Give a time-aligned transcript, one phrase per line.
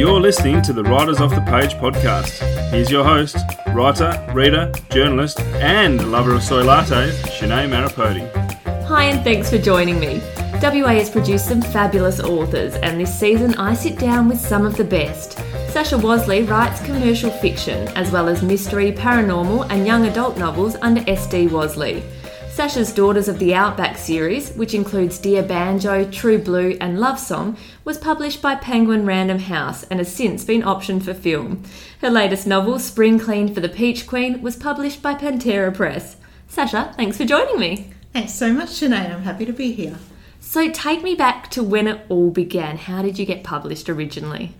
[0.00, 2.40] You're listening to the Writers Off the Page podcast.
[2.70, 3.36] Here's your host,
[3.74, 8.24] writer, reader, journalist, and lover of soy lattes, Shanae Maripodi.
[8.86, 10.22] Hi, and thanks for joining me.
[10.62, 14.78] WA has produced some fabulous authors, and this season I sit down with some of
[14.78, 15.32] the best.
[15.68, 21.02] Sasha Wasley writes commercial fiction, as well as mystery, paranormal, and young adult novels under
[21.02, 22.02] SD Wasley.
[22.60, 27.56] Sasha's Daughters of the Outback series, which includes Dear Banjo, True Blue, and Love Song,
[27.86, 31.62] was published by Penguin Random House and has since been optioned for film.
[32.02, 36.18] Her latest novel, Spring Clean for the Peach Queen, was published by Pantera Press.
[36.48, 37.94] Sasha, thanks for joining me.
[38.12, 39.10] Thanks so much, Sinead.
[39.10, 39.96] I'm happy to be here.
[40.38, 42.76] So, take me back to when it all began.
[42.76, 44.54] How did you get published originally?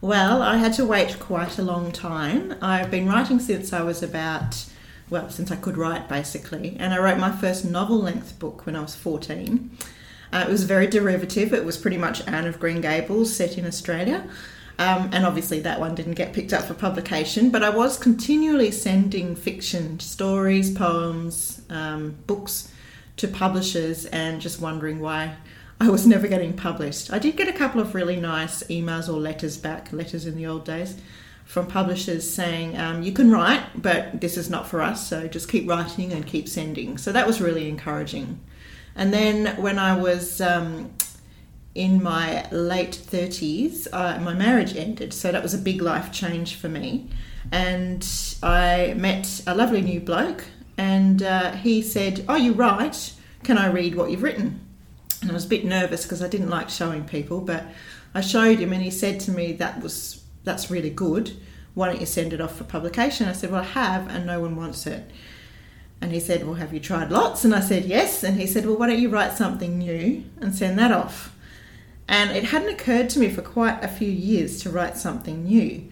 [0.00, 2.54] Well, I had to wait quite a long time.
[2.62, 4.66] I've been writing since I was about
[5.10, 6.76] well, since I could write basically.
[6.78, 9.70] And I wrote my first novel length book when I was 14.
[10.32, 13.66] Uh, it was very derivative, it was pretty much Anne of Green Gables set in
[13.66, 14.28] Australia.
[14.78, 18.70] Um, and obviously, that one didn't get picked up for publication, but I was continually
[18.70, 22.70] sending fiction, stories, poems, um, books
[23.16, 25.36] to publishers and just wondering why
[25.80, 27.12] I was never getting published.
[27.12, 30.46] I did get a couple of really nice emails or letters back, letters in the
[30.46, 30.96] old days,
[31.46, 35.48] from publishers saying, um, you can write, but this is not for us, so just
[35.48, 36.98] keep writing and keep sending.
[36.98, 38.40] So that was really encouraging.
[38.96, 40.92] And then when I was um,
[41.74, 46.56] in my late 30s, uh, my marriage ended, so that was a big life change
[46.56, 47.08] for me.
[47.52, 48.06] And
[48.42, 50.44] I met a lovely new bloke,
[50.76, 53.12] and uh, he said, Oh, you write?
[53.44, 54.66] Can I read what you've written?
[55.22, 57.64] And I was a bit nervous because I didn't like showing people, but
[58.14, 61.36] I showed him, and he said to me, That was that's really good.
[61.74, 63.28] Why don't you send it off for publication?
[63.28, 65.10] I said, Well, I have, and no one wants it.
[66.00, 67.44] And he said, Well, have you tried lots?
[67.44, 68.24] And I said, Yes.
[68.24, 71.36] And he said, Well, why don't you write something new and send that off?
[72.08, 75.86] And it hadn't occurred to me for quite a few years to write something new.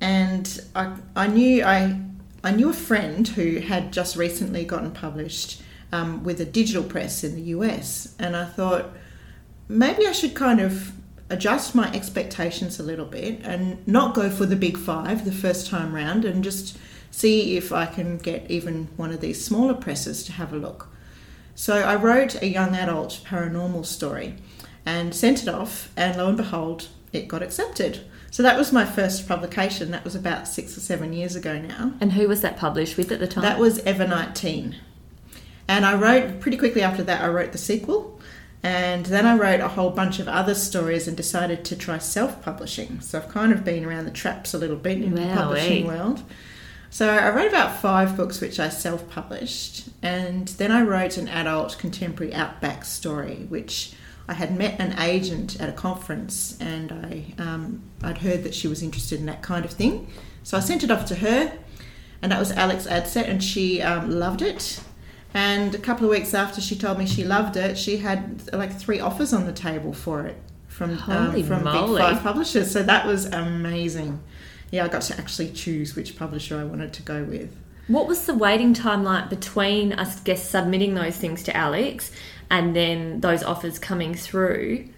[0.00, 1.98] And I, I knew I,
[2.44, 7.22] I knew a friend who had just recently gotten published um, with a digital press
[7.22, 8.90] in the US, and I thought
[9.68, 10.92] maybe I should kind of
[11.28, 15.66] adjust my expectations a little bit and not go for the big five the first
[15.66, 16.78] time round and just
[17.10, 20.88] see if I can get even one of these smaller presses to have a look.
[21.54, 24.36] So I wrote a young adult paranormal story
[24.84, 28.04] and sent it off, and lo and behold, it got accepted.
[28.30, 29.90] So that was my first publication.
[29.90, 31.94] That was about six or seven years ago now.
[32.00, 33.42] And who was that published with at the time?
[33.42, 34.76] That was Evernight Teen.
[35.66, 38.20] And I wrote, pretty quickly after that, I wrote the sequel
[38.66, 42.42] and then I wrote a whole bunch of other stories and decided to try self
[42.42, 43.00] publishing.
[43.00, 45.84] So I've kind of been around the traps a little bit in wow, the publishing
[45.84, 45.86] eh?
[45.86, 46.24] world.
[46.90, 51.28] So I wrote about five books which I self published, and then I wrote an
[51.28, 53.92] adult contemporary outback story, which
[54.26, 58.66] I had met an agent at a conference, and I um, I'd heard that she
[58.66, 60.08] was interested in that kind of thing.
[60.42, 61.56] So I sent it off to her,
[62.20, 64.80] and that was Alex Adsett, and she um, loved it.
[65.36, 68.72] And a couple of weeks after she told me she loved it, she had like
[68.72, 72.00] three offers on the table for it from um, from moly.
[72.00, 72.70] big five publishers.
[72.70, 74.22] So that was amazing.
[74.70, 77.54] Yeah, I got to actually choose which publisher I wanted to go with.
[77.86, 82.10] What was the waiting time like between, us guess, submitting those things to Alex
[82.48, 84.88] and then those offers coming through?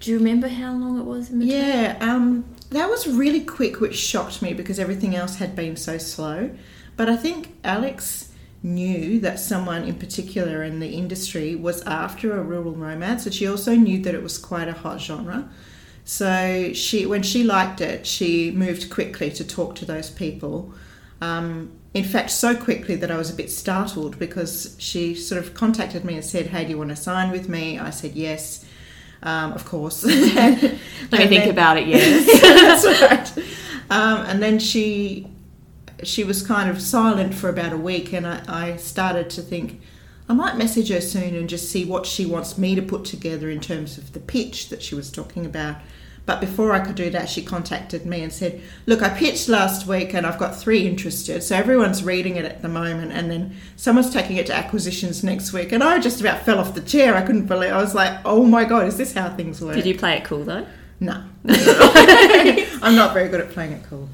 [0.00, 1.30] Do you remember how long it was?
[1.30, 5.98] Yeah, um, that was really quick, which shocked me because everything else had been so
[5.98, 6.50] slow.
[6.96, 8.31] But I think Alex
[8.62, 13.46] knew that someone in particular in the industry was after a rural romance, and she
[13.46, 15.48] also knew that it was quite a hot genre.
[16.04, 20.72] So she, when she liked it, she moved quickly to talk to those people.
[21.20, 25.54] Um, in fact, so quickly that I was a bit startled because she sort of
[25.54, 28.64] contacted me and said, "Hey, do you want to sign with me?" I said yes.
[29.22, 30.02] Um, of course.
[30.04, 30.78] Let me
[31.10, 31.86] think then, about it.
[31.92, 33.46] Yes, that's right.
[33.90, 35.28] Um, and then she
[36.02, 39.80] she was kind of silent for about a week, and I, I started to think
[40.28, 43.50] I might message her soon and just see what she wants me to put together
[43.50, 45.76] in terms of the pitch that she was talking about.
[46.24, 49.88] But before I could do that, she contacted me and said, Look, I pitched last
[49.88, 51.42] week and I've got three interested.
[51.42, 53.10] So everyone's reading it at the moment.
[53.10, 55.72] And then someone's taking it to acquisitions next week.
[55.72, 57.16] And I just about fell off the chair.
[57.16, 59.74] I couldn't believe I was like, Oh my God, is this how things work?
[59.74, 60.64] Did you play it cool though?
[61.00, 61.24] No.
[62.82, 64.08] I'm not very good at playing it cool.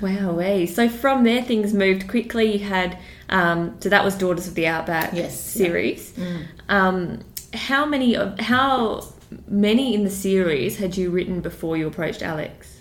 [0.00, 0.66] Wow, way.
[0.66, 2.52] So from there, things moved quickly.
[2.52, 2.98] You had,
[3.28, 6.12] um, so that was Daughters of the Outback yes, series.
[6.16, 6.24] Yeah.
[6.24, 6.46] Mm.
[6.68, 7.20] Um,
[7.52, 9.02] how many of how
[9.48, 12.80] many in the series had you written before you approached Alex?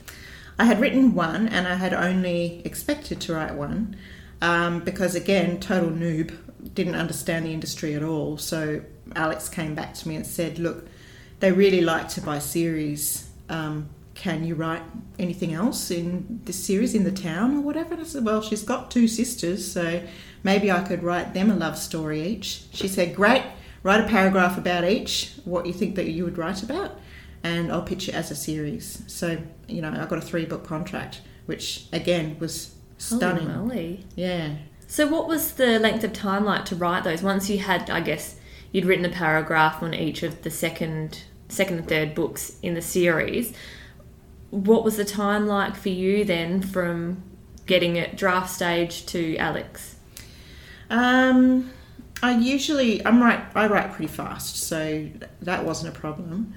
[0.59, 3.95] I had written one, and I had only expected to write one
[4.41, 6.37] um, because, again, total noob,
[6.73, 8.37] didn't understand the industry at all.
[8.37, 8.81] So
[9.15, 10.87] Alex came back to me and said, "Look,
[11.39, 14.83] they really like to buy series." Um, can you write
[15.17, 17.93] anything else in this series in the town or whatever?
[17.93, 20.03] And I said, well, she's got two sisters, so
[20.43, 22.63] maybe I could write them a love story each.
[22.73, 23.43] She said, great,
[23.81, 26.99] write a paragraph about each, what you think that you would write about,
[27.43, 29.03] and I'll pitch it as a series.
[29.07, 29.37] So,
[29.69, 33.47] you know, I got a three book contract, which again was stunning.
[33.47, 34.05] Holy moly.
[34.15, 34.55] Yeah.
[34.85, 37.23] So, what was the length of time like to write those?
[37.23, 38.35] Once you had, I guess,
[38.73, 42.81] you'd written a paragraph on each of the second, second and third books in the
[42.81, 43.53] series.
[44.51, 47.23] What was the time like for you then from
[47.65, 49.95] getting it draft stage to Alex?
[50.89, 51.71] Um,
[52.21, 53.41] I usually I'm right.
[53.55, 55.07] I write pretty fast, so
[55.41, 56.53] that wasn't a problem.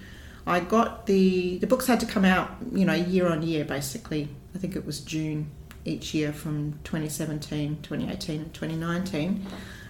[0.46, 4.28] I got the the books had to come out, you know, year on year basically.
[4.54, 5.50] I think it was June
[5.84, 9.46] each year from 2017, 2018, and 2019,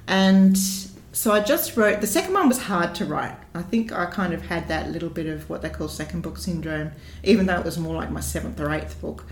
[0.06, 0.56] and
[1.12, 2.00] so I just wrote.
[2.00, 3.36] The second one was hard to write.
[3.54, 6.38] I think I kind of had that little bit of what they call second book
[6.38, 6.92] syndrome,
[7.22, 9.26] even though it was more like my seventh or eighth book.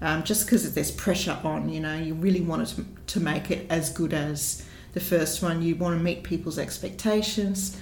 [0.00, 3.66] Um, just because there's pressure on, you know, you really wanted to, to make it
[3.70, 5.62] as good as the first one.
[5.62, 7.78] You want to meet people's expectations.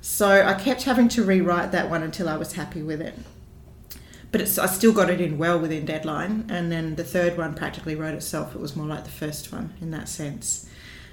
[0.00, 3.14] So I kept having to rewrite that one until I was happy with it.
[4.32, 6.46] But I still got it in well within deadline.
[6.48, 8.54] And then the third one practically wrote itself.
[8.54, 10.68] It was more like the first one in that sense.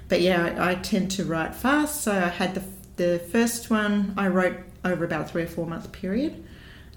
[0.08, 2.02] But yeah, I, I tend to write fast.
[2.02, 2.62] So I had the,
[2.96, 6.44] the first one I wrote over about a three or four month period.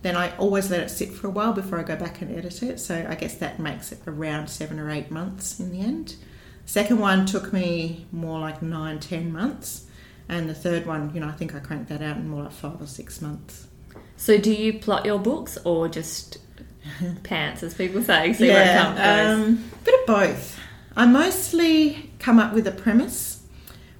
[0.01, 2.61] Then I always let it sit for a while before I go back and edit
[2.61, 2.79] it.
[2.79, 6.15] So I guess that makes it around seven or eight months in the end.
[6.65, 9.85] Second one took me more like nine, ten months.
[10.29, 12.51] And the third one, you know, I think I cranked that out in more like
[12.51, 13.67] five or six months.
[14.17, 16.39] So, do you plot your books or just
[17.23, 18.33] pants, as people say?
[18.33, 20.59] See where it comes yeah, um, bit of both.
[20.97, 23.43] I mostly come up with a premise.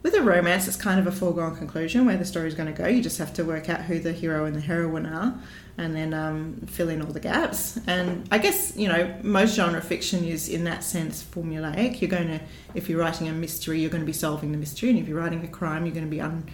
[0.02, 2.88] With a romance, it's kind of a foregone conclusion where the story's going to go.
[2.88, 5.40] You just have to work out who the hero and the heroine are
[5.78, 7.80] and then um, fill in all the gaps.
[7.86, 12.02] And I guess, you know, most genre fiction is in that sense formulaic.
[12.02, 12.42] You're going to,
[12.74, 15.20] if you're writing a mystery, you're going to be solving the mystery, and if you're
[15.20, 16.50] writing a crime, you're going to be un-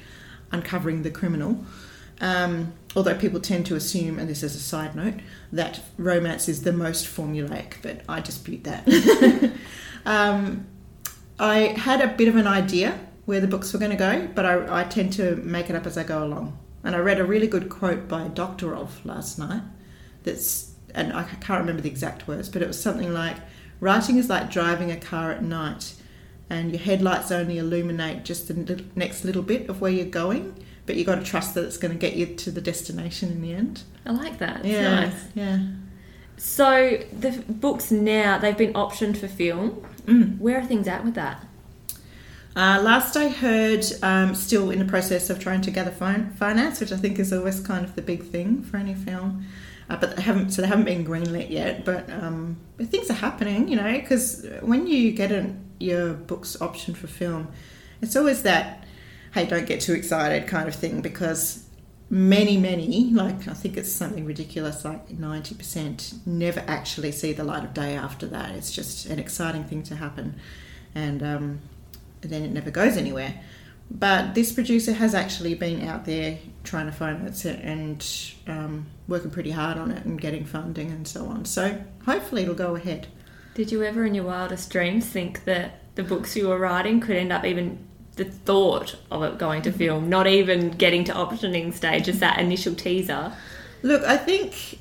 [0.51, 1.63] uncovering the criminal.
[2.19, 5.15] Um, although people tend to assume, and this is a side note,
[5.53, 8.83] that romance is the most formulaic, but I dispute that.
[10.05, 10.65] um,
[11.39, 14.45] I had a bit of an idea where the books were going to go, but
[14.45, 16.57] I, I tend to make it up as I go along.
[16.83, 19.61] And I read a really good quote by Doctorow last night
[20.23, 23.37] that's, and I can't remember the exact words, but it was something like
[23.79, 25.95] writing is like driving a car at night
[26.49, 30.55] and your headlights only illuminate just the next little bit of where you're going,
[30.85, 33.41] but you've got to trust that it's going to get you to the destination in
[33.41, 33.83] the end.
[34.05, 34.59] I like that.
[34.59, 34.99] It's yeah.
[34.99, 35.25] nice.
[35.33, 35.59] Yeah.
[36.35, 39.85] So, the books now, they've been optioned for film.
[40.05, 40.39] Mm.
[40.39, 41.45] Where are things at with that?
[42.55, 46.79] Uh, last I heard, um, still in the process of trying to gather fin- finance,
[46.79, 49.45] which I think is always kind of the big thing for any film.
[49.89, 51.83] Uh, but they haven't, so they haven't been greenlit yet.
[51.83, 56.61] But, um, but things are happening, you know, because when you get an, your book's
[56.61, 57.47] option for film,
[58.01, 58.85] it's always that,
[59.33, 61.67] hey, don't get too excited kind of thing because
[62.13, 67.63] many, many, like I think it's something ridiculous, like 90% never actually see the light
[67.63, 68.51] of day after that.
[68.51, 70.35] It's just an exciting thing to happen.
[70.93, 71.61] And, um,
[72.21, 73.41] then it never goes anywhere.
[73.89, 78.05] But this producer has actually been out there trying to finance it and
[78.45, 81.45] um, working pretty hard on it and getting funding and so on.
[81.45, 83.07] So hopefully it'll go ahead.
[83.55, 87.15] Did you ever in your wildest dreams think that the books you were writing could
[87.15, 91.73] end up even the thought of it going to film, not even getting to optioning
[91.73, 93.33] stage, just that initial teaser?
[93.81, 94.79] Look, I think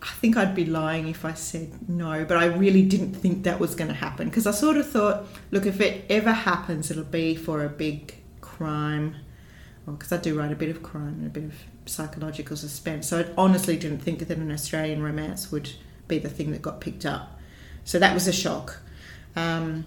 [0.00, 3.58] I think I'd be lying if I said no, but I really didn't think that
[3.58, 7.04] was going to happen because I sort of thought, look, if it ever happens, it'll
[7.04, 9.16] be for a big crime,
[9.86, 11.54] because well, I do write a bit of crime and a bit of
[11.86, 13.08] psychological suspense.
[13.08, 15.70] So I honestly didn't think that an Australian romance would
[16.06, 17.38] be the thing that got picked up.
[17.84, 18.80] So that was a shock.
[19.34, 19.86] Um,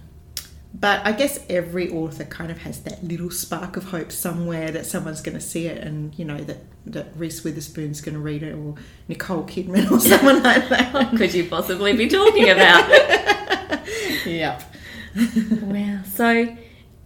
[0.73, 4.85] but I guess every author kind of has that little spark of hope somewhere that
[4.85, 8.41] someone's going to see it, and you know that that Reese Witherspoon's going to read
[8.41, 8.75] it, or
[9.07, 10.93] Nicole Kidman, or someone like that.
[10.93, 12.89] What could you possibly be talking about?
[14.25, 14.63] yep.
[15.61, 15.99] wow.
[16.05, 16.55] So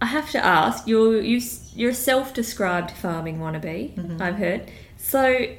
[0.00, 1.40] I have to ask, you're you,
[1.74, 3.94] you're a self-described farming wannabe.
[3.94, 4.22] Mm-hmm.
[4.22, 4.70] I've heard.
[4.96, 5.56] So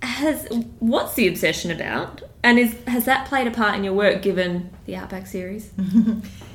[0.00, 0.46] has
[0.78, 2.22] what's the obsession about?
[2.44, 5.72] And is has that played a part in your work given the Outback series?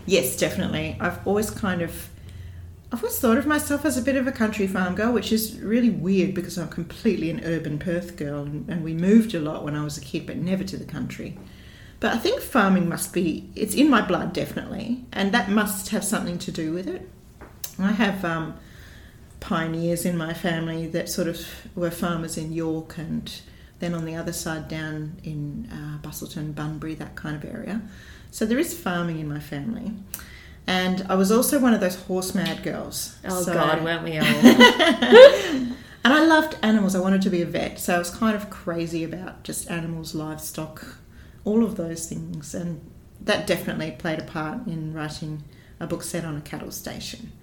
[0.08, 0.98] yes, definitely.
[1.00, 2.10] I've always kind of
[2.92, 5.60] I've always thought of myself as a bit of a country farm girl, which is
[5.60, 9.76] really weird because I'm completely an urban Perth girl and, we moved a lot when
[9.76, 11.38] I was a kid, but never to the country.
[12.00, 16.04] But I think farming must be, it's in my blood definitely, and that must have
[16.06, 17.10] something to do with it.
[17.78, 18.56] I have um,
[19.42, 21.46] pioneers in my family that sort of
[21.76, 23.30] were farmers in York and
[23.80, 27.82] then on the other side down in uh, Busselton, Bunbury, that kind of area.
[28.32, 29.94] So there is farming in my family.
[30.66, 33.18] And I was also one of those horse mad girls.
[33.26, 35.74] Oh So- God, weren't we all?
[36.04, 36.96] And I loved animals.
[36.96, 37.80] I wanted to be a vet.
[37.80, 41.00] So I was kind of crazy about just animals, livestock,
[41.44, 42.56] all of those things.
[42.56, 42.80] And
[43.20, 45.44] that definitely played a part in writing
[45.82, 47.34] a book set on a cattle station.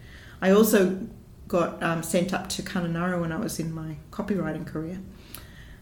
[0.41, 0.99] I also
[1.47, 5.01] got um, sent up to Kununurra when I was in my copywriting career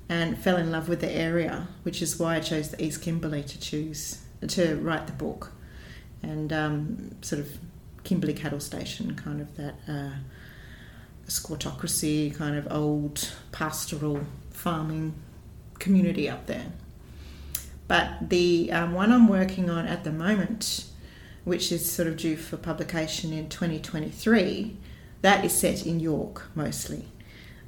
[0.09, 3.45] and fell in love with the area, which is why I chose the East Kimberley
[3.45, 4.19] to choose
[4.49, 5.53] to write the book.
[6.23, 7.59] And um, sort of
[8.05, 10.11] Kimberley Cattle Station, kind of that uh,
[12.31, 14.21] kind of old pastoral
[14.51, 15.15] farming
[15.79, 16.67] community up there.
[17.89, 20.87] But the um, one I'm working on at the moment,
[21.45, 24.77] which is sort of due for publication in 2023,
[25.23, 27.07] that is set in York mostly.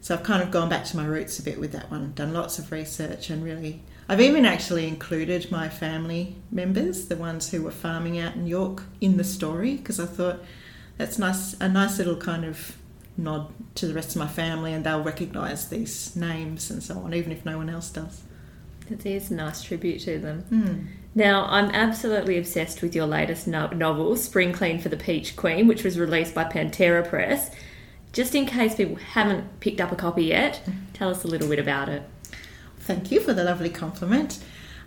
[0.01, 2.33] So I've kind of gone back to my roots a bit with that one, done
[2.33, 3.83] lots of research and really.
[4.09, 8.83] I've even actually included my family members, the ones who were farming out in York,
[9.01, 10.41] in the story because I thought
[10.99, 12.77] that's nice, a nice little kind of
[13.17, 17.15] nod to the rest of my family, and they'll recognise these names and so on,
[17.15, 18.23] even if no one else does.
[18.91, 20.41] it is a nice tribute to them.
[20.43, 20.87] Hmm.
[21.15, 25.67] Now, I'm absolutely obsessed with your latest no- novel, Spring Clean for the Peach Queen,
[25.69, 27.51] which was released by Pantera Press.
[28.13, 30.61] Just in case people haven't picked up a copy yet,
[30.93, 32.03] tell us a little bit about it.
[32.85, 34.39] Thank you for the lovely compliment.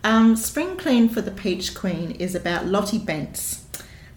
[0.03, 3.63] Um, Spring Clean for the Peach Queen is about Lottie Bentz.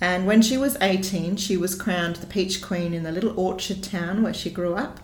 [0.03, 3.83] And when she was 18, she was crowned the Peach Queen in the little orchard
[3.83, 5.01] town where she grew up.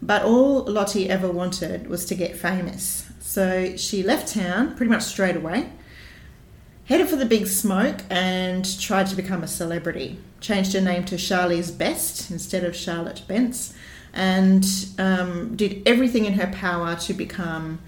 [0.00, 3.10] But all Lottie ever wanted was to get famous.
[3.18, 5.70] So she left town pretty much straight away,
[6.84, 10.20] headed for the big smoke, and tried to become a celebrity.
[10.40, 13.74] Changed her name to Charlie's Best instead of Charlotte Bentz,
[14.12, 14.64] and
[14.96, 17.80] um, did everything in her power to become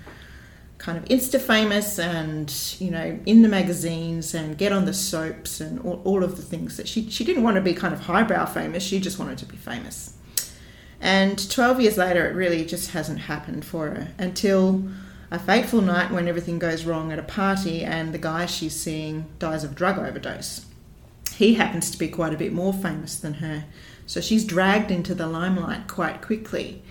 [0.85, 5.59] kind of insta famous and you know in the magazines and get on the soaps
[5.59, 8.01] and all, all of the things that she she didn't want to be kind of
[8.01, 10.13] highbrow famous she just wanted to be famous.
[11.01, 14.87] And 12 years later it really just hasn't happened for her until
[15.31, 19.25] a fateful night when everything goes wrong at a party and the guy she's seeing
[19.39, 20.67] dies of drug overdose.
[21.35, 23.65] He happens to be quite a bit more famous than her.
[24.07, 26.83] So she's dragged into the limelight quite quickly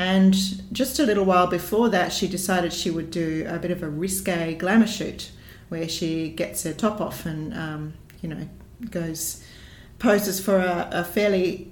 [0.00, 0.34] and
[0.72, 3.88] just a little while before that, she decided she would do a bit of a
[3.90, 5.30] risque glamour shoot
[5.68, 7.92] where she gets her top off and, um,
[8.22, 8.48] you know,
[8.90, 9.44] goes,
[9.98, 11.70] poses for a, a fairly,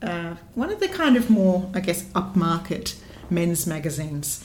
[0.00, 2.98] uh, one of the kind of more, I guess, upmarket
[3.28, 4.42] men's magazines.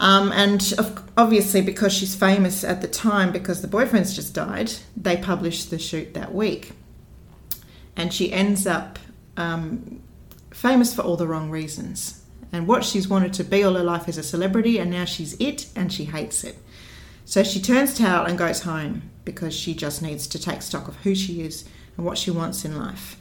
[0.00, 0.74] Um, and
[1.16, 5.78] obviously, because she's famous at the time, because the boyfriend's just died, they published the
[5.78, 6.72] shoot that week.
[7.94, 8.98] And she ends up
[9.36, 10.02] um,
[10.54, 12.22] famous for all the wrong reasons.
[12.52, 15.34] And what she's wanted to be all her life is a celebrity, and now she's
[15.34, 16.56] it, and she hates it.
[17.24, 20.96] So she turns tail and goes home because she just needs to take stock of
[20.98, 23.18] who she is and what she wants in life.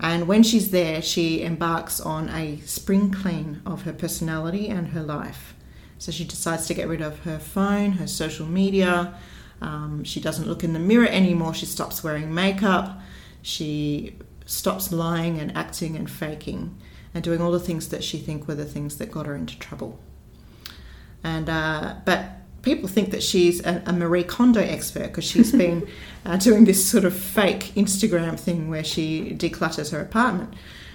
[0.00, 5.02] And when she's there, she embarks on a spring clean of her personality and her
[5.02, 5.54] life.
[5.98, 9.14] So she decides to get rid of her phone, her social media.
[9.60, 11.54] Um, she doesn't look in the mirror anymore.
[11.54, 13.00] She stops wearing makeup.
[13.42, 14.16] She
[14.48, 16.74] stops lying and acting and faking
[17.12, 19.58] and doing all the things that she think were the things that got her into
[19.58, 20.00] trouble.
[21.22, 22.30] And uh, but
[22.62, 25.86] people think that she's a, a Marie Kondo expert because she's been
[26.24, 30.54] uh, doing this sort of fake Instagram thing where she declutters her apartment,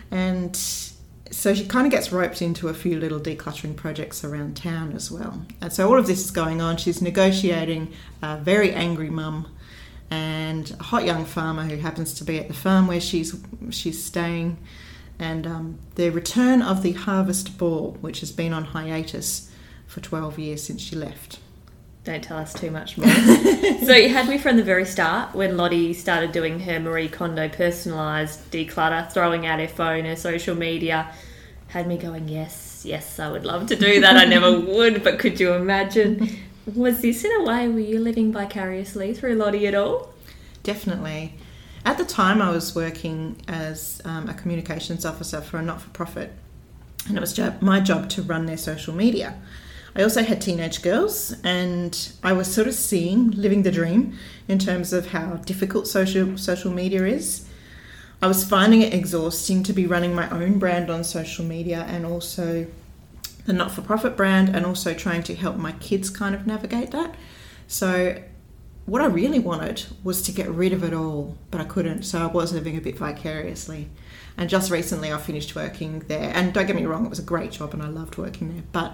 [0.09, 4.93] and so she kind of gets roped into a few little decluttering projects around town
[4.93, 5.45] as well.
[5.61, 6.77] And so all of this is going on.
[6.77, 7.91] She's negotiating
[8.21, 9.47] a very angry mum
[10.13, 13.35] and a hot young farmer who happens to be at the farm where she's
[13.71, 14.57] she's staying,
[15.17, 19.49] and um, the return of the harvest ball, which has been on hiatus
[19.87, 21.39] for 12 years since she left.
[22.03, 23.07] Don't tell us too much more.
[23.85, 27.47] so you had me from the very start when Lottie started doing her Marie Kondo
[27.47, 31.11] personalised declutter, throwing out her phone, her social media.
[31.67, 34.17] Had me going, yes, yes, I would love to do that.
[34.17, 36.29] I never would, but could you imagine?
[36.65, 40.13] Was this in a way, were you living vicariously through Lottie at all?
[40.63, 41.35] Definitely.
[41.85, 45.89] At the time, I was working as um, a communications officer for a not for
[45.89, 46.31] profit,
[47.07, 49.35] and it was jo- my job to run their social media.
[49.93, 54.17] I also had teenage girls, and I was sort of seeing, living the dream
[54.47, 57.45] in terms of how difficult social, social media is.
[58.21, 62.05] I was finding it exhausting to be running my own brand on social media and
[62.05, 62.67] also
[63.45, 66.91] the not for profit brand, and also trying to help my kids kind of navigate
[66.91, 67.15] that.
[67.67, 68.21] So
[68.85, 72.19] what I really wanted was to get rid of it all, but I couldn't, so
[72.19, 73.89] I was living a bit vicariously.
[74.37, 77.23] And just recently I finished working there, and don't get me wrong, it was a
[77.23, 78.93] great job and I loved working there, but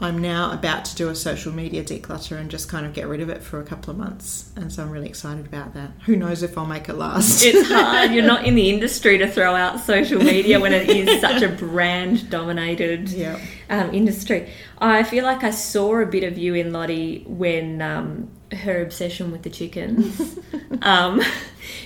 [0.00, 3.20] I'm now about to do a social media declutter and just kind of get rid
[3.20, 4.50] of it for a couple of months.
[4.54, 5.90] And so I'm really excited about that.
[6.06, 7.42] Who knows if I'll make it last?
[7.44, 8.12] It's hard.
[8.12, 11.48] You're not in the industry to throw out social media when it is such a
[11.48, 13.40] brand dominated yeah.
[13.70, 14.48] um, industry.
[14.78, 19.32] I feel like I saw a bit of you in Lottie when um, her obsession
[19.32, 20.38] with the chickens.
[20.82, 21.20] um,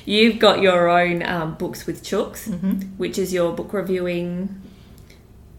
[0.04, 2.80] you've got your own um, books with chooks, Mm-hmm.
[2.98, 4.61] which is your book reviewing.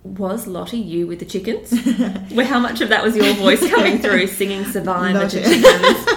[0.03, 1.71] Was Lottie you with the chickens?
[2.33, 5.61] Well, how much of that was your voice coming through singing Survivor to Lottie.
[5.61, 6.07] chickens?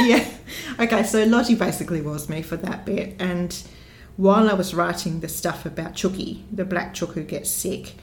[0.00, 0.28] yeah.
[0.80, 3.14] Okay, so Lottie basically was me for that bit.
[3.20, 3.56] And
[4.16, 7.94] while I was writing the stuff about Chooky, the black chook who gets sick,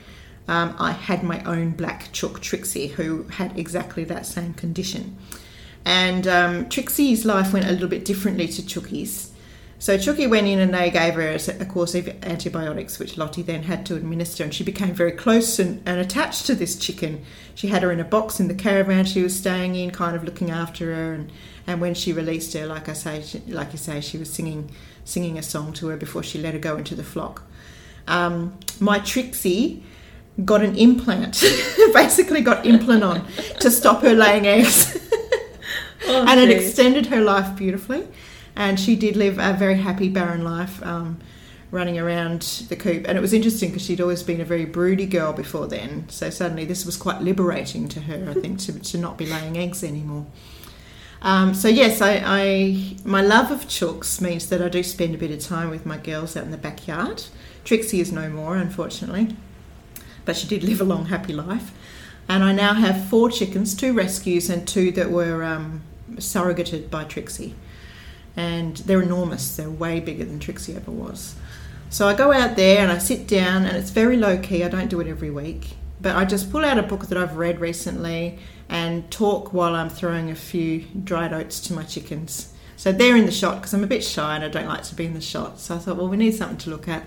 [0.48, 5.18] um, I had my own black chook, Trixie, who had exactly that same condition.
[5.84, 9.27] And um, Trixie's life went a little bit differently to Chooky's.
[9.80, 13.64] So Chucky went in and they gave her a, course of antibiotics, which Lottie then
[13.64, 17.24] had to administer, and she became very close and, and attached to this chicken.
[17.54, 20.24] She had her in a box in the caravan she was staying in, kind of
[20.24, 21.32] looking after her, and,
[21.68, 24.72] and when she released her, like I say, she, like you say, she was singing
[25.06, 27.44] singing a song to her before she let her go into the flock.
[28.08, 29.84] Um, my Trixie
[30.44, 31.42] got an implant,
[31.94, 33.26] basically got implant on
[33.60, 34.98] to stop her laying eggs
[36.08, 38.08] Oh, and it extended her life beautifully.
[38.58, 41.20] And she did live a very happy, barren life, um,
[41.70, 43.06] running around the coop.
[43.08, 46.10] And it was interesting because she'd always been a very broody girl before then.
[46.10, 49.60] So suddenly this was quite liberating to her, I think, to, to not be laying
[49.60, 50.26] eggs anymore.
[51.22, 55.18] Um, so yes, I, I my love of chooks means that I do spend a
[55.20, 57.26] bit of time with my girls out in the backyard.
[57.64, 59.36] Trixie is no more, unfortunately,
[60.26, 61.72] but she did live a long, happy life.
[62.28, 65.84] And I now have four chickens, two rescues and two that were um,
[66.18, 67.54] surrogated by Trixie.
[68.38, 71.36] And they're enormous, they're way bigger than Trixie ever was.
[71.90, 74.64] So I go out there and I sit down, and it's very low key.
[74.64, 77.36] I don't do it every week, but I just pull out a book that I've
[77.38, 78.40] read recently
[78.70, 82.54] and talk while I'm throwing a few dried oats to my chickens.
[82.76, 84.96] So they're in the shot because I'm a bit shy and I don't like to
[84.96, 85.60] be in the shot.
[85.60, 87.04] So I thought, well, we need something to look at.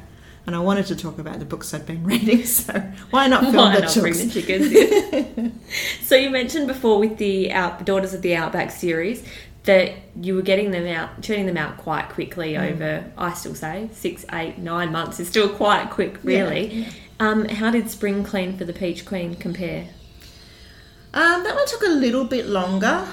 [0.46, 2.72] And I wanted to talk about the books I'd been reading, so
[3.10, 5.52] why not film Why the not bring the chickens
[6.02, 9.22] so you mentioned before with the out, Daughters of the Outback series
[9.64, 12.72] that you were getting them out, churning them out quite quickly Mm.
[12.72, 16.66] over, I still say, six, eight, nine months is still quite quick, really.
[16.72, 16.88] Yeah.
[17.20, 19.88] Um, how did Spring Clean for the Peach Queen compare?
[21.12, 23.06] Um, that one took a little bit longer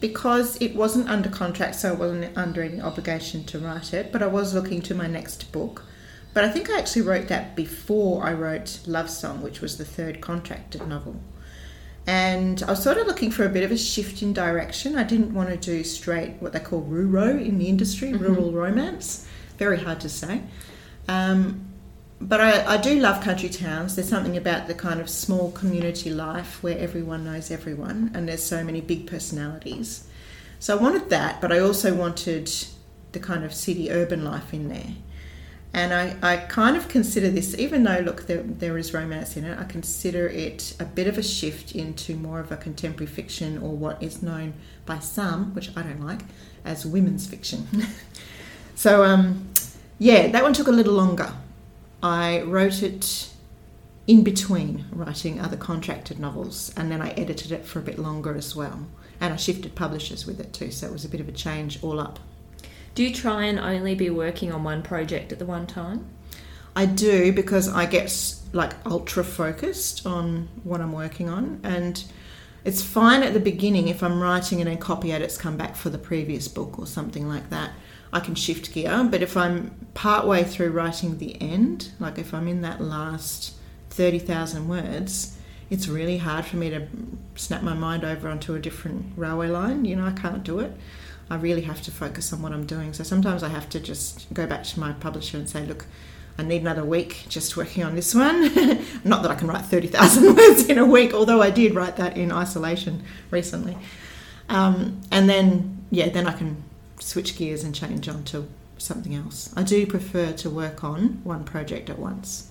[0.00, 4.12] because it wasn't under contract, so I wasn't under any obligation to write it.
[4.12, 5.84] But I was looking to my next book.
[6.34, 9.86] But I think I actually wrote that before I wrote Love Song, which was the
[9.86, 11.16] third contracted novel.
[12.06, 14.96] And I was sort of looking for a bit of a shift in direction.
[14.96, 19.26] I didn't want to do straight what they call ruro in the industry, rural romance.
[19.58, 20.42] Very hard to say.
[21.08, 21.66] Um,
[22.20, 23.96] but I, I do love country towns.
[23.96, 28.42] There's something about the kind of small community life where everyone knows everyone and there's
[28.42, 30.06] so many big personalities.
[30.58, 32.50] So I wanted that, but I also wanted
[33.12, 34.94] the kind of city urban life in there.
[35.76, 39.44] And I, I kind of consider this, even though, look, there, there is romance in
[39.44, 43.58] it, I consider it a bit of a shift into more of a contemporary fiction
[43.58, 44.54] or what is known
[44.86, 46.22] by some, which I don't like,
[46.64, 47.66] as women's fiction.
[48.74, 49.50] so, um,
[49.98, 51.30] yeah, that one took a little longer.
[52.02, 53.28] I wrote it
[54.06, 58.34] in between writing other contracted novels, and then I edited it for a bit longer
[58.34, 58.86] as well.
[59.20, 61.84] And I shifted publishers with it too, so it was a bit of a change
[61.84, 62.18] all up.
[62.96, 66.06] Do you try and only be working on one project at the one time?
[66.74, 72.02] I do because I get like ultra focused on what I'm working on, and
[72.64, 75.90] it's fine at the beginning if I'm writing and then copy edits come back for
[75.90, 77.72] the previous book or something like that.
[78.14, 82.48] I can shift gear, but if I'm partway through writing the end, like if I'm
[82.48, 83.52] in that last
[83.90, 85.36] 30,000 words,
[85.68, 86.86] it's really hard for me to
[87.34, 89.84] snap my mind over onto a different railway line.
[89.84, 90.72] You know, I can't do it.
[91.28, 92.92] I really have to focus on what I'm doing.
[92.92, 95.86] So sometimes I have to just go back to my publisher and say, look,
[96.38, 98.42] I need another week just working on this one.
[99.04, 102.16] Not that I can write 30,000 words in a week, although I did write that
[102.16, 103.76] in isolation recently.
[104.48, 106.62] Um, and then, yeah, then I can
[107.00, 108.46] switch gears and change on to
[108.78, 109.52] something else.
[109.56, 112.50] I do prefer to work on one project at once.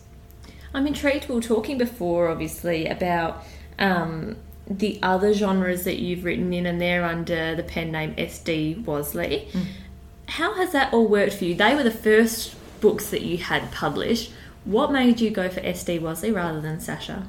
[0.73, 1.29] I'm intrigued.
[1.29, 3.45] We were talking before, obviously, about
[3.79, 4.35] um,
[4.67, 9.47] the other genres that you've written in, and they're under the pen name SD Wasley.
[10.27, 11.55] How has that all worked for you?
[11.55, 14.31] They were the first books that you had published.
[14.63, 17.27] What made you go for SD Wasley rather than Sasha?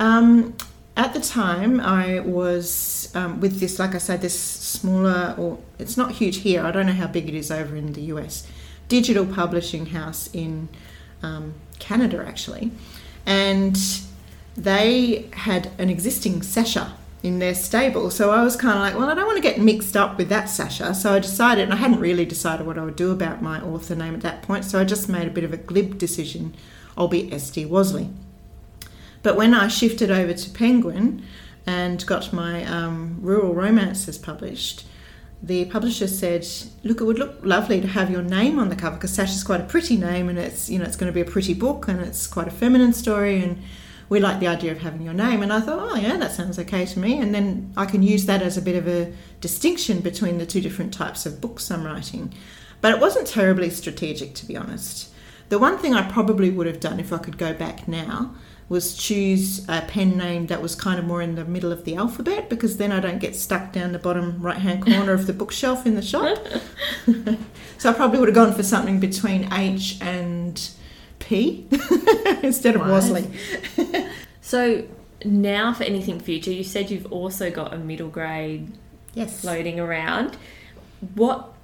[0.00, 0.56] Um,
[0.96, 5.96] at the time, I was um, with this, like I said, this smaller, or it's
[5.96, 6.64] not huge here.
[6.64, 8.46] I don't know how big it is over in the US.
[8.88, 10.68] Digital publishing house in
[11.22, 12.70] um, Canada, actually,
[13.24, 13.76] and
[14.56, 18.10] they had an existing Sasha in their stable.
[18.10, 20.28] So I was kind of like, well, I don't want to get mixed up with
[20.28, 20.94] that Sasha.
[20.94, 23.94] So I decided, and I hadn't really decided what I would do about my author
[23.94, 24.64] name at that point.
[24.64, 26.54] So I just made a bit of a glib decision.
[26.96, 28.12] I'll be SD Wasley.
[29.22, 31.24] But when I shifted over to Penguin
[31.66, 34.84] and got my um, rural romances published,
[35.42, 36.46] the publisher said,
[36.82, 39.62] "Look, it would look lovely to have your name on the cover because Sasha's quite
[39.62, 42.00] a pretty name, and it's you know it's going to be a pretty book, and
[42.00, 43.62] it's quite a feminine story, and
[44.08, 46.58] we like the idea of having your name." And I thought, "Oh yeah, that sounds
[46.58, 50.00] okay to me." And then I can use that as a bit of a distinction
[50.00, 52.32] between the two different types of books I'm writing.
[52.80, 55.10] But it wasn't terribly strategic, to be honest.
[55.48, 58.34] The one thing I probably would have done if I could go back now
[58.68, 61.96] was choose a pen name that was kind of more in the middle of the
[61.96, 65.32] alphabet because then I don't get stuck down the bottom right hand corner of the
[65.42, 66.38] bookshelf in the shop.
[67.78, 70.70] so I probably would have gone for something between H and
[71.24, 71.66] P
[72.42, 73.10] instead of Wise.
[73.10, 74.10] Wasley.
[74.40, 74.84] So
[75.24, 78.70] now for anything future, you said you've also got a middle grade
[79.14, 79.40] Yes.
[79.40, 80.36] floating around.
[81.14, 81.54] What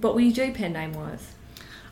[0.00, 1.32] what will you do pen name wise?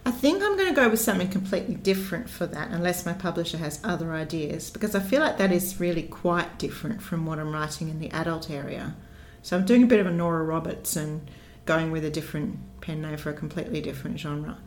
[0.05, 3.57] I think I'm going to go with something completely different for that, unless my publisher
[3.57, 7.50] has other ideas, because I feel like that is really quite different from what I'm
[7.52, 8.94] writing in the adult area.
[9.42, 11.29] So I'm doing a bit of a Nora Roberts and
[11.64, 14.59] going with a different pen name for a completely different genre.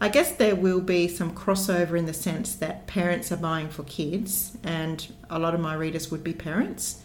[0.00, 3.84] I guess there will be some crossover in the sense that parents are buying for
[3.84, 7.02] kids, and a lot of my readers would be parents.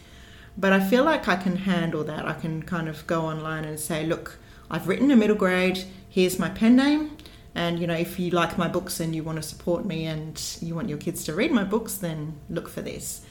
[0.57, 2.27] But I feel like I can handle that.
[2.27, 6.37] I can kind of go online and say, look, I've written a middle grade, here's
[6.39, 7.17] my pen name.
[7.55, 10.41] And you know, if you like my books and you want to support me and
[10.61, 13.25] you want your kids to read my books, then look for this.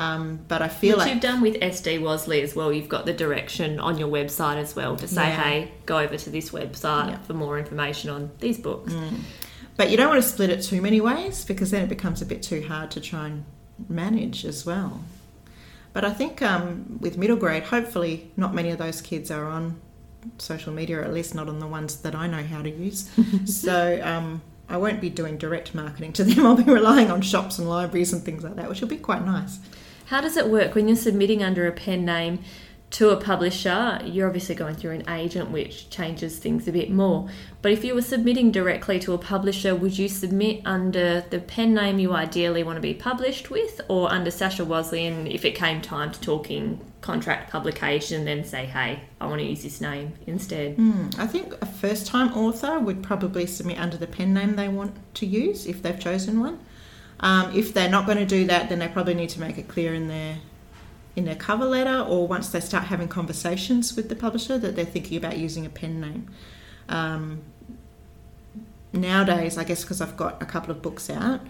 [0.00, 2.72] Um, but I feel Which like you've done with SD Wasley as well.
[2.72, 5.42] You've got the direction on your website as well to say, Yeah.
[5.42, 7.18] hey, go over to this website Yeah.
[7.18, 8.94] for more information on these books.
[9.76, 12.26] But you don't want to split it too many ways because then it becomes a
[12.26, 13.44] bit too hard to try and
[13.88, 15.02] manage as well.
[15.92, 19.76] But I think um, with middle grade, hopefully, not many of those kids are on
[20.38, 23.10] social media, or at least not on the ones that I know how to use.
[23.44, 26.46] so um, I won't be doing direct marketing to them.
[26.46, 29.24] I'll be relying on shops and libraries and things like that, which will be quite
[29.26, 29.58] nice.
[30.10, 32.40] How does it work when you're submitting under a pen name
[32.90, 34.00] to a publisher?
[34.04, 37.28] You're obviously going through an agent, which changes things a bit more.
[37.62, 41.74] But if you were submitting directly to a publisher, would you submit under the pen
[41.74, 44.64] name you ideally want to be published with, or under Sasha?
[44.64, 49.46] And if it came time to talking contract publication, then say, hey, I want to
[49.46, 50.74] use this name instead.
[50.74, 54.66] Hmm, I think a first time author would probably submit under the pen name they
[54.66, 56.58] want to use if they've chosen one.
[57.20, 59.68] Um, if they're not going to do that, then they probably need to make it
[59.68, 60.38] clear in their
[61.16, 64.84] in their cover letter or once they start having conversations with the publisher that they're
[64.84, 66.28] thinking about using a pen name.
[66.88, 67.42] Um,
[68.92, 71.40] nowadays, I guess because I've got a couple of books out,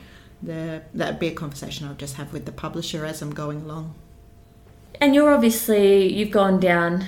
[0.42, 3.94] the, that'd be a conversation I'll just have with the publisher as I'm going along.
[5.00, 7.04] And you're obviously you've gone down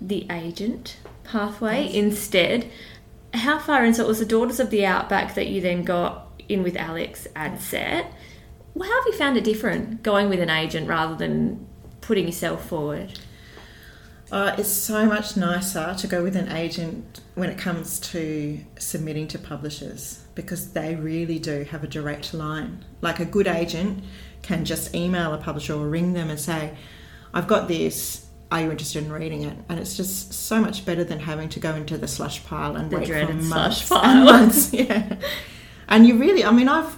[0.00, 2.70] the agent pathway instead.
[3.34, 6.62] How far into it was the Daughters of the Outback that you then got in
[6.62, 8.06] with Alex Adsett?
[8.74, 11.66] Well, how have you found it different going with an agent rather than
[12.00, 13.18] putting yourself forward?
[14.30, 19.26] Uh, it's so much nicer to go with an agent when it comes to submitting
[19.28, 22.84] to publishers because they really do have a direct line.
[23.00, 24.04] Like a good agent
[24.42, 26.76] can just email a publisher or ring them and say,
[27.32, 28.26] I've got this.
[28.50, 29.56] Are you interested in reading it?
[29.68, 32.90] And it's just so much better than having to go into the slush pile and
[32.90, 34.24] The wait for months pile.
[34.24, 34.72] months.
[34.72, 35.16] Yeah,
[35.88, 36.96] and you really, I mean, I've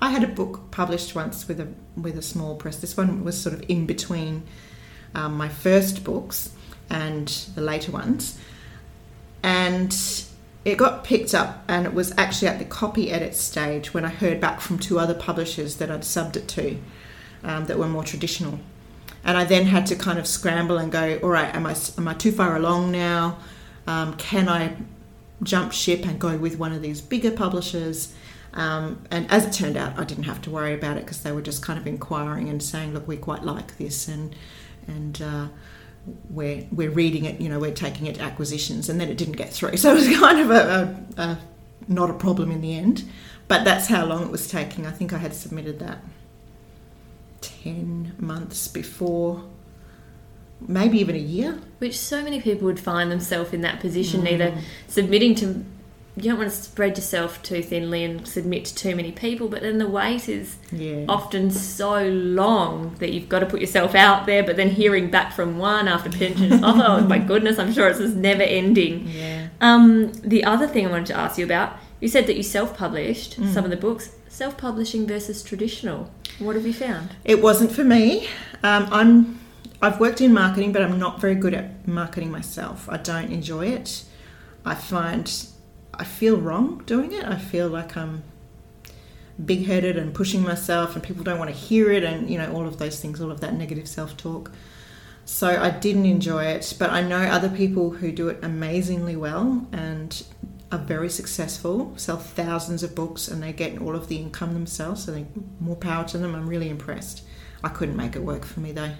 [0.00, 2.76] I had a book published once with a with a small press.
[2.76, 4.44] This one was sort of in between
[5.14, 6.54] um, my first books
[6.88, 8.38] and the later ones,
[9.42, 9.94] and
[10.64, 14.08] it got picked up, and it was actually at the copy edit stage when I
[14.08, 16.78] heard back from two other publishers that I'd subbed it to
[17.44, 18.60] um, that were more traditional,
[19.24, 22.08] and I then had to kind of scramble and go, all right, am I am
[22.08, 23.38] I too far along now?
[23.86, 24.76] Um, can I
[25.42, 28.14] jump ship and go with one of these bigger publishers?
[28.58, 31.30] Um, and as it turned out, I didn't have to worry about it because they
[31.30, 34.34] were just kind of inquiring and saying, "Look, we quite like this, and
[34.88, 35.46] and uh,
[36.28, 37.40] we're we're reading it.
[37.40, 39.94] You know, we're taking it to acquisitions." And then it didn't get through, so it
[39.94, 41.38] was kind of a, a, a
[41.86, 43.04] not a problem in the end.
[43.46, 44.86] But that's how long it was taking.
[44.86, 45.98] I think I had submitted that
[47.40, 49.44] ten months before,
[50.60, 51.60] maybe even a year.
[51.78, 55.64] Which so many people would find themselves in that position, either submitting to
[56.22, 59.62] you don't want to spread yourself too thinly and submit to too many people, but
[59.62, 61.04] then the wait is Yeah.
[61.08, 65.32] often so long that you've got to put yourself out there, but then hearing back
[65.32, 69.08] from one after pension, oh my goodness, I'm sure it's just never ending.
[69.08, 69.48] Yeah.
[69.60, 73.40] Um, the other thing I wanted to ask you about, you said that you self-published
[73.40, 73.52] Mm.
[73.54, 74.10] some of the books.
[74.28, 76.10] self publishing versus traditional.
[76.38, 77.08] What have you found?
[77.24, 78.28] It wasn't for me.
[78.62, 79.40] Um, I'm
[79.82, 82.88] I've worked in marketing, but I'm not very good at marketing myself.
[82.88, 84.04] I don't enjoy it.
[84.64, 85.26] I find
[85.94, 87.24] I feel wrong doing it.
[87.24, 88.22] I feel like I'm
[89.44, 92.52] big headed and pushing myself, and people don't want to hear it, and you know
[92.52, 94.50] all of those things, all of that negative self talk.
[95.24, 99.66] So I didn't enjoy it, but I know other people who do it amazingly well
[99.72, 100.24] and
[100.72, 105.04] are very successful, sell thousands of books, and they get all of the income themselves.
[105.04, 105.26] So they
[105.60, 106.34] more power to them.
[106.34, 107.24] I'm really impressed.
[107.62, 108.92] I couldn't make it work for me though.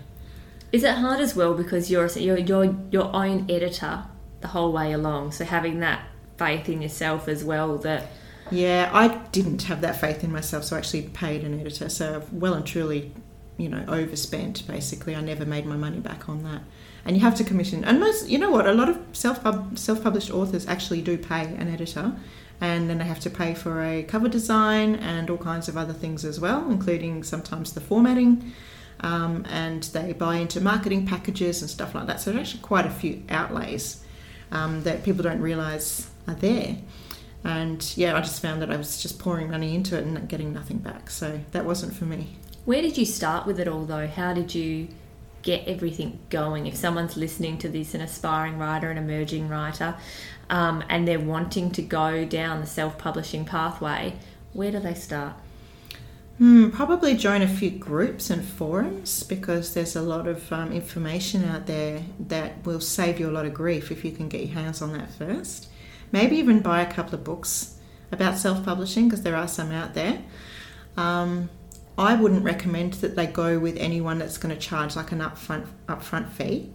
[0.70, 4.04] Is it hard as well because you're you're you're your own editor
[4.40, 5.32] the whole way along?
[5.32, 6.04] So having that
[6.38, 8.06] faith in yourself as well that.
[8.50, 11.90] Yeah, I didn't have that faith in myself, so I actually paid an editor.
[11.90, 13.12] So I've well and truly,
[13.58, 14.66] you know, overspent.
[14.66, 16.62] Basically, I never made my money back on that.
[17.04, 17.84] And you have to commission.
[17.84, 18.66] And most, you know what?
[18.66, 19.40] A lot of self
[19.78, 22.14] self published authors actually do pay an editor,
[22.60, 25.92] and then they have to pay for a cover design and all kinds of other
[25.92, 28.52] things as well, including sometimes the formatting.
[29.00, 32.20] Um, and they buy into marketing packages and stuff like that.
[32.20, 34.04] So there's actually quite a few outlays
[34.50, 36.76] um, that people don't realise are there.
[37.44, 40.52] And yeah, I just found that I was just pouring money into it and getting
[40.52, 41.10] nothing back.
[41.10, 42.36] So that wasn't for me.
[42.64, 44.06] Where did you start with it all though?
[44.06, 44.88] How did you
[45.42, 46.66] get everything going?
[46.66, 49.96] If someone's listening to this, an aspiring writer, an emerging writer,
[50.50, 54.16] um, and they're wanting to go down the self publishing pathway,
[54.52, 55.34] where do they start?
[56.38, 61.44] Hmm, probably join a few groups and forums because there's a lot of um, information
[61.44, 64.54] out there that will save you a lot of grief if you can get your
[64.54, 65.68] hands on that first.
[66.12, 67.80] Maybe even buy a couple of books
[68.12, 70.22] about self publishing because there are some out there.
[70.96, 71.50] Um,
[71.98, 75.66] I wouldn't recommend that they go with anyone that's going to charge like an upfront
[75.88, 76.72] upfront fee.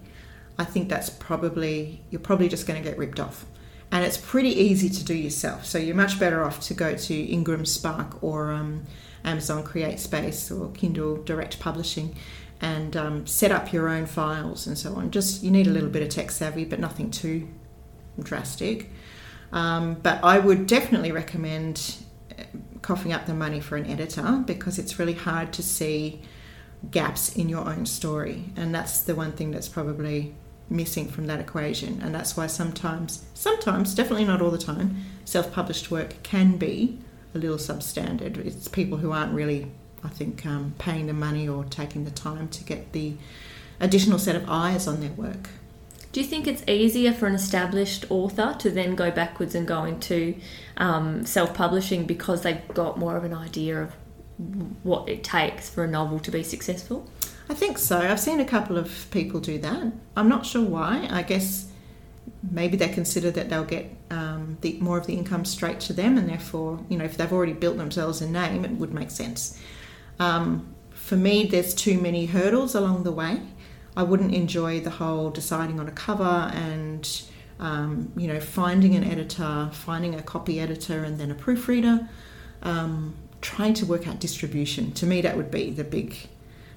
[0.59, 3.45] I think that's probably you're probably just going to get ripped off.
[3.93, 5.65] And it's pretty easy to do yourself.
[5.65, 8.85] So you're much better off to go to Ingram Spark or um,
[9.23, 12.15] Amazon Create Space or Kindle Direct Publishing
[12.61, 15.11] and um, set up your own files and so on.
[15.11, 17.47] Just you need a little bit of tech savvy, but nothing too
[18.19, 18.89] drastic.
[19.51, 21.97] Um, but I would definitely recommend
[22.37, 22.43] uh,
[22.81, 26.21] coughing up the money for an editor because it's really hard to see
[26.89, 30.35] gaps in your own story, and that's the one thing that's probably
[30.69, 32.01] missing from that equation.
[32.01, 36.99] And that's why sometimes, sometimes, definitely not all the time, self-published work can be
[37.33, 38.37] a little substandard.
[38.37, 39.71] It's people who aren't really,
[40.03, 43.13] I think, um, paying the money or taking the time to get the
[43.79, 45.49] additional set of eyes on their work.
[46.11, 49.83] Do you think it's easier for an established author to then go backwards and go
[49.83, 50.35] into
[50.77, 53.93] um, self publishing because they've got more of an idea of
[54.83, 57.09] what it takes for a novel to be successful?
[57.49, 57.99] I think so.
[57.99, 59.91] I've seen a couple of people do that.
[60.15, 61.07] I'm not sure why.
[61.09, 61.67] I guess
[62.51, 66.17] maybe they consider that they'll get um, the, more of the income straight to them,
[66.17, 69.59] and therefore, you know, if they've already built themselves a name, it would make sense.
[70.19, 73.41] Um, for me, there's too many hurdles along the way.
[73.95, 77.09] I wouldn't enjoy the whole deciding on a cover and
[77.59, 82.07] um, you know finding an editor, finding a copy editor, and then a proofreader.
[82.61, 84.93] Um, trying to work out distribution.
[84.93, 86.15] To me, that would be the big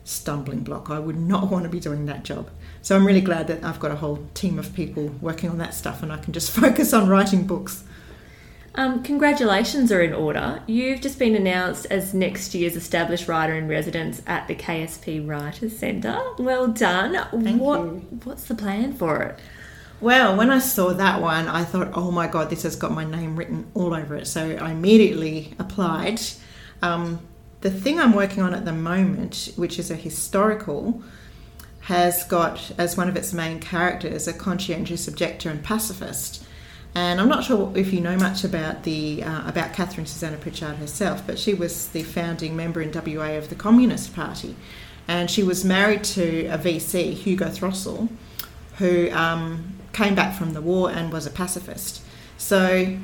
[0.07, 0.89] stumbling block.
[0.89, 2.49] I would not want to be doing that job.
[2.81, 5.75] So I'm really glad that I've got a whole team of people working on that
[5.75, 7.85] stuff and I can just focus on writing books.
[8.77, 10.63] Um, congratulations are in order.
[10.67, 15.79] You've just been announced as next year's established writer in residence at the KSP Writers
[15.79, 16.21] Centre.
[16.39, 17.15] Well done.
[17.43, 18.21] Thank what, you.
[18.25, 19.39] What's the plan for it?
[19.99, 23.05] Well, when I saw that one, I thought, oh my God, this has got my
[23.05, 24.27] name written all over it.
[24.27, 26.21] So I immediately applied.
[26.83, 27.21] Um,
[27.61, 31.03] the thing I'm working on at the moment, which is a historical,
[31.83, 36.45] has got as one of its main characters a conscientious objector and pacifist.
[36.95, 40.77] And I'm not sure if you know much about the uh, about Katharine Susannah Prichard
[40.77, 44.57] herself, but she was the founding member in WA of the Communist Party,
[45.07, 48.09] and she was married to a VC, Hugo Throssell,
[48.79, 52.03] who um, came back from the war and was a pacifist.
[52.39, 52.97] So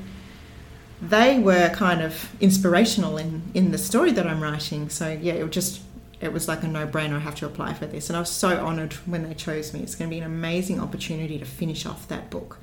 [1.02, 4.88] they were kind of inspirational in, in the story that I'm writing.
[4.88, 5.82] So yeah, it was just
[6.20, 7.16] it was like a no-brainer.
[7.16, 9.80] I have to apply for this, and I was so honoured when they chose me.
[9.80, 12.58] It's going to be an amazing opportunity to finish off that book.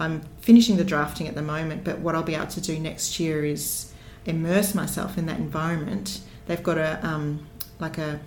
[0.00, 3.20] I'm finishing the drafting at the moment, but what I'll be able to do next
[3.20, 3.92] year is
[4.24, 6.22] immerse myself in that environment.
[6.46, 7.46] They've got a um,
[7.78, 8.20] like a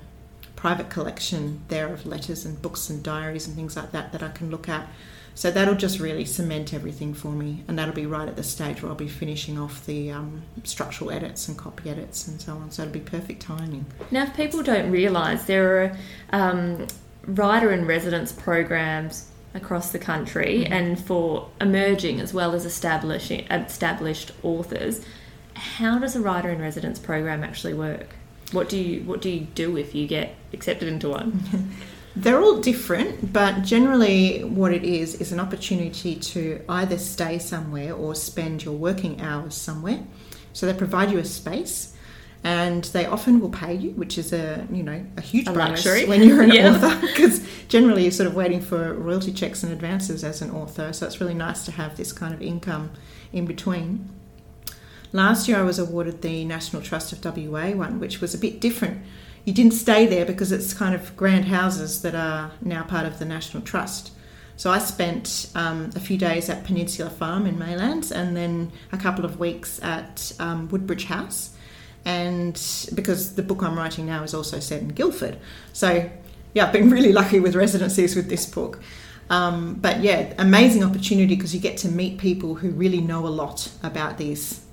[0.55, 4.29] private collection there of letters and books and diaries and things like that that I
[4.29, 4.87] can look at.
[5.37, 8.81] So that'll just really cement everything for me, and that'll be right at the stage
[8.81, 12.71] where I'll be finishing off the um, structural edits and copy edits and so on.
[12.71, 13.85] So it'll be perfect timing.
[14.09, 15.97] Now, if people don't realise, there are
[16.33, 16.87] um,
[17.27, 20.73] writer in residence programs across the country, Mm-hmm.
[20.73, 25.05] and for emerging as well as established established authors.
[25.53, 28.07] how does a writer in residence program actually work?
[28.53, 31.43] What do you what do you do if you get accepted into one?
[32.23, 37.93] They're all different, but generally, what it is is an opportunity to either stay somewhere
[37.93, 39.99] or spend your working hours somewhere.
[40.53, 41.93] So they provide you a space,
[42.43, 45.85] and they often will pay you, which is a you know a huge A bonus
[45.85, 46.05] luxury.
[46.05, 46.73] when you're an Yeah.
[46.75, 50.93] author because generally you're sort of waiting for royalty checks and advances as an author.
[50.93, 52.91] So it's really nice to have this kind of income
[53.31, 54.09] in between.
[55.13, 58.59] Last year, I was awarded the National Trust of WA one, which was a bit
[58.59, 58.97] different.
[59.47, 63.17] You didn't stay there because it's kind of grand houses that are now part of
[63.17, 64.11] the National Trust.
[64.57, 68.97] So I spent um, a few days at Peninsula Farm in Maylands and then a
[68.97, 71.55] couple of weeks at um, Woodbridge House.
[72.03, 72.61] And
[72.93, 75.37] because the book I'm writing now is also set in Guildford.
[75.71, 76.09] So,
[76.53, 78.81] yeah, I've been really lucky with residencies with this book.
[79.29, 83.29] Um, but yeah, amazing opportunity because you get to meet people who really know a
[83.29, 84.66] lot about these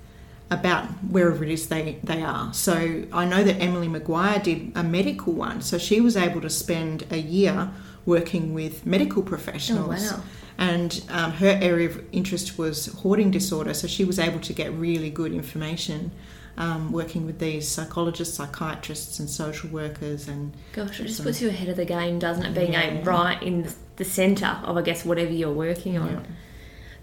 [0.51, 2.53] about wherever it is they, they are.
[2.53, 6.49] So I know that Emily Maguire did a medical one, so she was able to
[6.49, 7.71] spend a year
[8.05, 10.11] working with medical professionals.
[10.11, 10.23] Oh, wow.
[10.57, 14.71] And um, her area of interest was hoarding disorder, so she was able to get
[14.73, 16.11] really good information
[16.57, 20.27] um, working with these psychologists, psychiatrists, and social workers.
[20.27, 22.53] And Gosh, it just puts you ahead of the game, doesn't it?
[22.53, 22.99] Being Yeah.
[22.99, 26.09] a right in the, the centre of, I guess, whatever you're working on.
[26.09, 26.19] Yeah.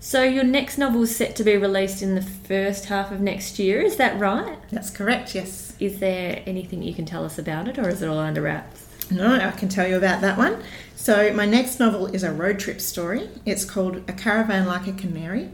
[0.04, 3.60] So your next novel is set to be released in the first half of next
[3.60, 3.80] year.
[3.80, 4.58] Is that right?
[4.72, 5.74] that's correct, yes.
[5.78, 8.84] Is there anything you can tell us about it, or is it all under wraps?
[9.12, 10.60] No, I can tell you about that one.
[10.96, 13.30] So, my next novel is a road trip story.
[13.46, 15.50] It's called A Caravan Like a Canary,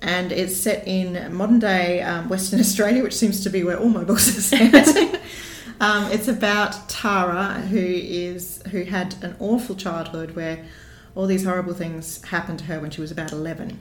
[0.00, 3.90] and it's set in modern day um, Western Australia, which seems to be where all
[3.90, 4.88] my books are set.
[5.82, 10.64] um, it's about Tara, who is who had an awful childhood where
[11.14, 13.78] all these horrible things happened to her when she was about eleven.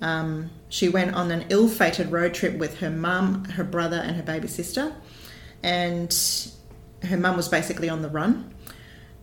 [0.00, 4.22] Um, she went on an ill-fated road trip with her mum, her brother, and her
[4.22, 4.92] baby sister,
[5.62, 6.14] and
[7.02, 8.52] her mum was basically on the run,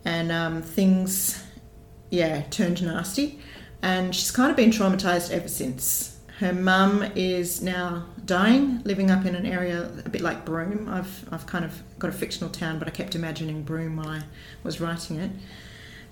[0.04, 1.44] and um, things,
[2.10, 3.38] yeah, turned nasty,
[3.82, 6.18] and she's kind of been traumatized ever since.
[6.38, 10.88] Her mum is now dying, living up in an area a bit like Broome.
[10.88, 14.22] I've I've kind of got a fictional town, but I kept imagining Broome while I
[14.64, 15.30] was writing it.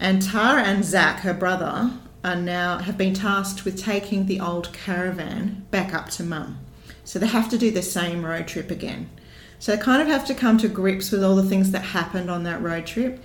[0.00, 1.90] And Tara and Zach, her brother,
[2.24, 6.58] are now have been tasked with taking the old caravan back up to mum.
[7.04, 9.10] So they have to do the same road trip again.
[9.58, 12.30] So they kind of have to come to grips with all the things that happened
[12.30, 13.22] on that road trip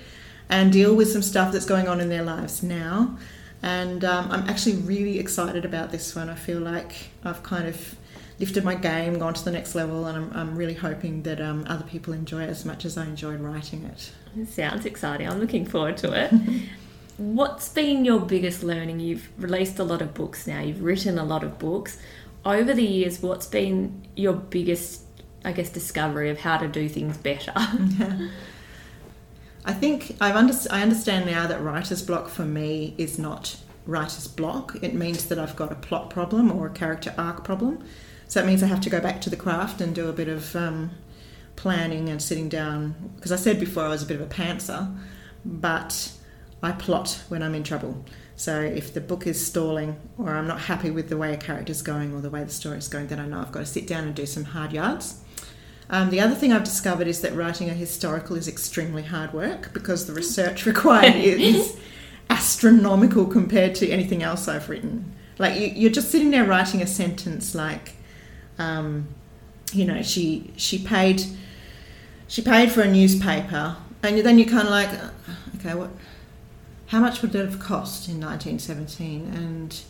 [0.49, 3.17] and deal with some stuff that's going on in their lives now.
[3.63, 6.29] And um, I'm actually really excited about this one.
[6.29, 7.95] I feel like I've kind of
[8.38, 11.65] lifted my game, gone to the next level, and I'm, I'm really hoping that um,
[11.69, 14.11] other people enjoy it as much as I enjoyed writing it.
[14.38, 15.28] It sounds exciting.
[15.28, 16.34] I'm looking forward to it.
[17.17, 19.00] What's been your biggest learning?
[19.00, 21.98] You've released a lot of books now, you've written a lot of books.
[22.43, 25.02] Over the years, what's been your biggest,
[25.43, 27.54] I guess, discovery of how to do things better?
[29.65, 34.28] I think I've under, I understand now that writer's block for me is not writer's
[34.28, 34.76] block.
[34.82, 37.84] It means that I've got a plot problem or a character arc problem.
[38.28, 40.28] So that means I have to go back to the craft and do a bit
[40.28, 40.91] of um,
[41.55, 42.95] planning and sitting down.
[43.15, 44.95] Because I said before I was a bit of a pantser,
[45.43, 46.11] but
[46.61, 48.03] I plot when I'm in trouble.
[48.35, 51.81] So if the book is stalling or I'm not happy with the way a character's
[51.81, 54.03] going or the way the story's going, then I know I've got to sit down
[54.03, 55.21] and do some hard yards.
[55.89, 59.71] Um, the other thing I've discovered is that writing a historical is extremely hard work
[59.73, 61.77] because the research required is
[62.29, 65.13] astronomical compared to anything else I've written.
[65.37, 67.93] Like you, you're just sitting there writing a sentence like,
[68.57, 69.07] um,
[69.71, 71.23] you know, she she paid
[72.27, 74.89] she paid for a newspaper, and then you're kind of like,
[75.55, 75.89] okay, what?
[76.88, 79.33] How much would it have cost in 1917?
[79.33, 79.81] And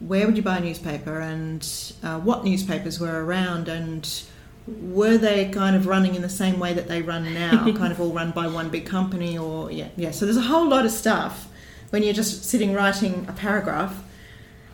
[0.00, 1.20] where would you buy a newspaper?
[1.20, 1.66] And
[2.02, 3.68] uh, what newspapers were around?
[3.68, 4.08] And
[4.66, 8.00] were they kind of running in the same way that they run now, kind of
[8.00, 10.10] all run by one big company, or yeah, yeah.
[10.10, 11.48] So there's a whole lot of stuff
[11.90, 14.02] when you're just sitting writing a paragraph,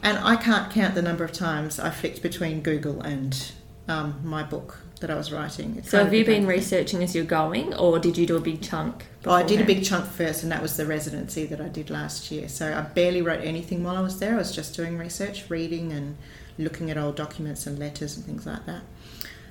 [0.03, 3.53] and I can't count the number of times I flicked between Google and
[3.91, 5.76] um, my book that I was writing.
[5.76, 8.62] It so have you been researching as you're going, or did you do a big
[8.62, 9.07] chunk?
[9.26, 11.91] Oh, I did a big chunk first, and that was the residency that I did
[11.91, 12.49] last year.
[12.49, 14.34] So I barely wrote anything while I was there.
[14.34, 16.16] I was just doing research, reading, and
[16.59, 18.82] looking at old documents and letters and things like that.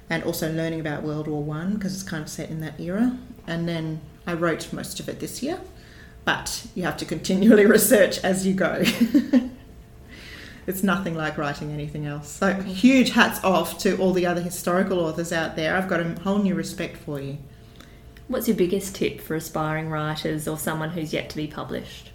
[0.10, 3.18] And also learning about World War One because it's kind of set in that era.
[3.46, 5.60] And then I wrote most of it this year,
[6.26, 8.84] but you have to continually research as you go.
[10.70, 12.30] it's nothing like writing anything else.
[12.30, 15.76] So huge hats off to all the other historical authors out there.
[15.76, 17.40] I've got a whole new respect for you.
[18.28, 22.12] What's your biggest tip for aspiring writers or someone who's yet to be published?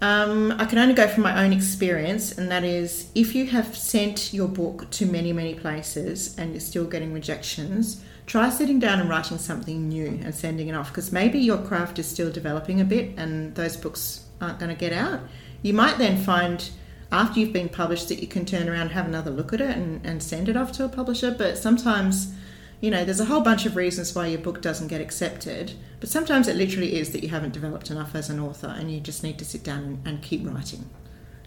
[0.00, 3.76] Um, I can only go from my own experience, and that is if you have
[3.76, 9.00] sent your book to many, many places and you're still getting rejections, try sitting down
[9.00, 12.80] and writing something new and sending it off because maybe your craft is still developing
[12.80, 15.20] a bit and those books aren't going to get out.
[15.60, 16.70] You might then find
[17.10, 19.76] after you've been published that you can turn around and have another look at it
[19.76, 22.32] and, and send it off to a publisher, but sometimes
[22.80, 26.08] you know, there's a whole bunch of reasons why your book doesn't get accepted, but
[26.08, 29.24] sometimes it literally is that you haven't developed enough as an author and you just
[29.24, 30.88] need to sit down and, and keep writing,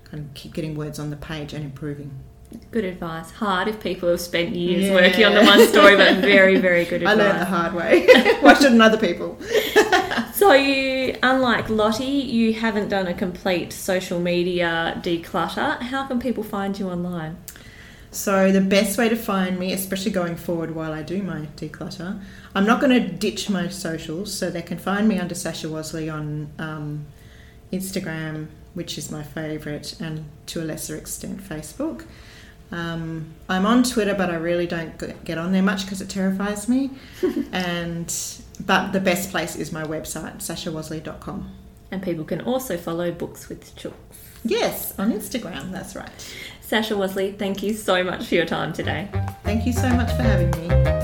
[0.04, 2.12] kind of keep getting words on the page and improving.
[2.72, 3.32] Good advice.
[3.32, 4.94] Hard if people have spent years yeah.
[4.94, 7.18] working on the one story, but very, very good advice.
[7.18, 8.08] I learned the hard way.
[8.42, 9.38] Why shouldn't other people?
[10.34, 15.82] so you, unlike Lottie, you haven't done a complete social media declutter.
[15.82, 17.38] How can people find you online?
[18.14, 22.22] So, the best way to find me, especially going forward while I do my declutter,
[22.54, 26.14] I'm not going to ditch my socials, so they can find me under Sasha Wasley
[26.14, 27.06] on um,
[27.72, 32.04] Instagram, which is my favourite, and to a lesser extent, Facebook.
[32.72, 36.70] Um, I'm on Twitter, but I really don't get on there much because it terrifies
[36.70, 36.92] me.
[37.52, 38.14] and
[38.66, 41.52] but the best place is my website, sashawasley.com.
[41.92, 43.94] And people can also follow Books with Chooks.
[44.44, 45.72] Yes, on Instagram.
[45.72, 46.10] That's right.
[46.62, 49.10] Sasha Wasley, thank you so much for your time today.
[49.44, 51.01] Thank you so much for having me.